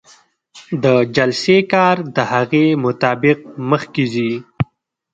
[0.83, 4.31] د جلسې کار د هغې مطابق مخکې ځي.